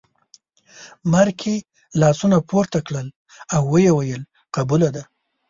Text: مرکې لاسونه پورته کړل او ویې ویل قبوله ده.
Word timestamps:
مرکې 1.11 1.55
لاسونه 2.01 2.37
پورته 2.49 2.79
کړل 2.87 3.07
او 3.55 3.61
ویې 3.71 3.91
ویل 3.97 4.23
قبوله 4.55 4.89
ده. 4.95 5.03